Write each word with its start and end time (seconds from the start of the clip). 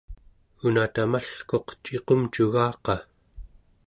una 0.67 0.83
tamalkuq 0.93 1.67
ciqumcugaqa 1.83 2.95